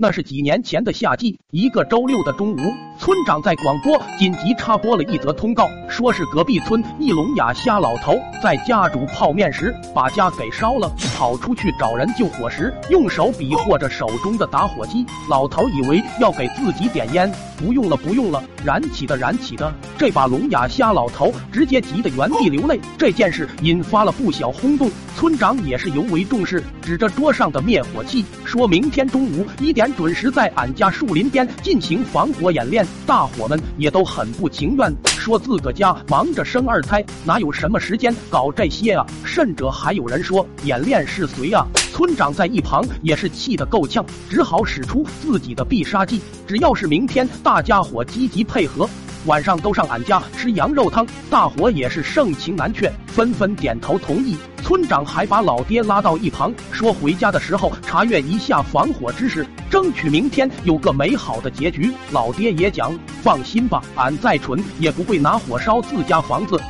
[0.00, 2.56] 那是几年前的夏季，一个周六的中午，
[3.00, 15.04] 村长在广播紧急插播了一则通告，说是隔壁村一聋哑瞎老头在家煮泡面时把家给烧了，跑出去找人救火时，用手比划着手中的打火机。
[15.28, 19.74] 老头以为要给自己点烟，不用了，不用了，燃起的，燃起的。
[19.98, 22.78] 这把聋哑瞎老头直接急得原地流泪。
[22.96, 29.87] 这件事引发了不小轰动，村长也是尤为重视，指着桌上的灭火器，说明天中午一点。
[29.94, 39.06] 准时在俺家树林边进行防火演练，大伙们也都很不情愿，说自个家忙着生二胎，哪有什么时间搞这些啊？
[39.24, 41.66] 甚者还有人说演练是谁啊？
[41.92, 48.88] 村长在一旁也是气得够呛，只好使出自己的必杀技，只要是明天大家伙积极配合。
[49.26, 54.36] 晚上都上俺家吃羊肉汤，大伙也是盛情难却，纷纷点头同意。
[54.68, 61.90] 村长还把老爹拉到一旁，说回家的时候查阅一下防火知识，争取明天有个美好的结局。
[62.12, 66.60] 老爹也讲，放心吧，俺再蠢也不会拿火烧自家房子，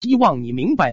[0.00, 0.92] 希望你明白。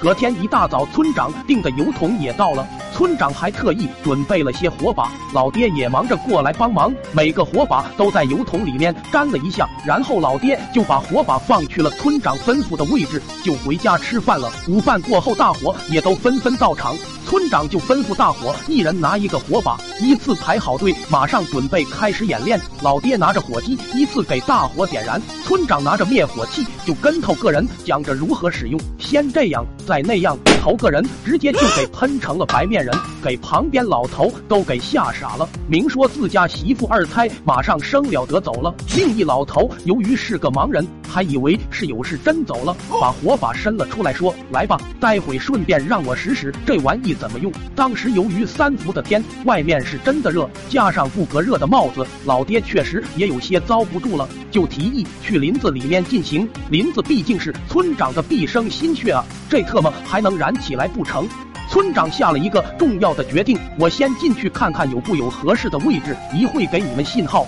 [0.00, 2.66] 隔天一大早，村长订的油桶也到了。
[2.94, 6.94] 村长还特意准备了些火把，老爹也忙着过来帮忙。
[7.10, 14.48] 每个火把都在油桶里面沾了一下，然后老爹就把火把放去了村长吩咐的位置，就回家吃饭了。
[14.68, 16.96] 午饭过后，大伙也都纷纷到场。
[17.26, 22.60] 村长就吩咐大伙一人拿一个火把，依次排好队，马上准备开始演练。
[22.80, 30.38] 老爹拿着火机，依次给大伙点燃；村长拿着灭火器，就跟头个人讲着如何使用，先这样，再那样。
[30.64, 35.46] 头个人直接就给喷成了白面人，给旁边老头都给吓傻了。
[35.68, 40.82] 明说自家媳妇二胎马上生了得走了，另一老头由于是个盲人，
[41.14, 56.48] 还以为是有事真走了，把火把伸了出来，说：“来吧，待会顺便让我使使这玩意怎么用。”当时由于三伏的天，外面是真的热，加上不隔热的帽子，老爹确实也有些遭不住了，就提议去林子里面进行。
[56.68, 60.52] 林子毕竟是村长的毕生心血啊，这特么还能燃？
[60.60, 61.28] 起来不成？
[61.68, 67.46] 村长下了一个重要的决定，我先进去看看有不有合适的位置，一会给你们信号。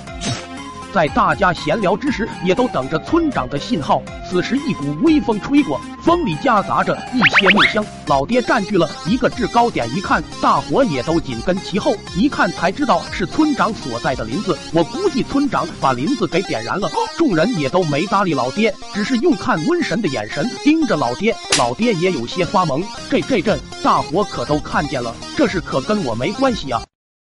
[0.97, 4.03] 在大家闲聊之时，也都等着村长的信号。
[4.27, 7.85] 此时，一股微风吹过，风里夹杂着一些木香。
[8.07, 11.95] 老爹占据了一个制高点，一看，大伙也都紧跟其后。
[12.17, 14.57] 一看才知道是村长所在的林子。
[14.73, 16.89] 我估计村长把林子给点燃了。
[17.15, 21.37] 众人也都没搭理老爹，只是用看瘟神的眼神盯着老爹。
[21.59, 22.83] 老爹也有些发懵。
[23.11, 26.81] 这这这，大伙可都看见了，这事可跟我没关系啊。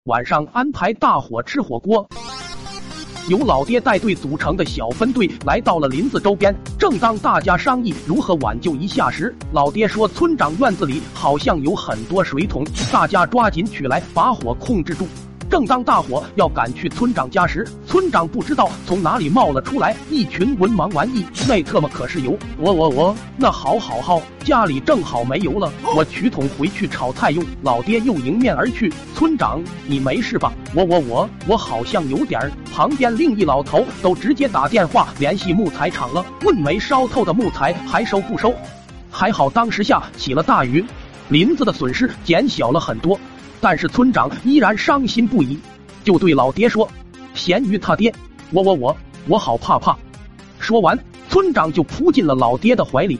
[0.03, 2.07] 晚上安排大伙吃火锅。
[3.27, 6.55] 由老爹带队组成的小分队来到了林子周边。
[6.79, 15.05] 正当大家商议如何挽救一下时，老爹说：“村长院子里好像有很多水桶，大家抓紧取来，把火控制住。”
[15.49, 22.37] 正当大伙要赶去村长家时，村长不知道从哪里冒了出来一群文盲玩意，那特么可是油！
[22.57, 27.43] 我我我，那好好好，家里正好没油了，我取桶回去炒菜用。
[27.61, 30.51] 老爹又迎面而去，村长你没事吧？
[30.75, 32.51] 我我我我好像有点儿。
[32.73, 38.53] 旁边另一老头都直接打电话联系木材厂了，问没烧透的木材还收不收？
[39.09, 40.85] 还好当时下起了大雨，
[41.29, 43.17] 林子的损失减小了很多。
[43.59, 45.57] 但是村长依然伤心不已，
[46.03, 46.87] 就对老爹说
[47.33, 48.13] ：“咸鱼他爹，
[48.51, 48.97] 我我我
[49.27, 49.97] 我好怕怕。”
[50.59, 50.97] 说完，
[51.29, 53.19] 村长就扑进了老爹的怀里。